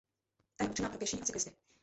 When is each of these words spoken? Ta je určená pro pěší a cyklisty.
Ta 0.55 0.63
je 0.63 0.69
určená 0.69 0.89
pro 0.89 0.97
pěší 0.97 1.21
a 1.21 1.25
cyklisty. 1.25 1.51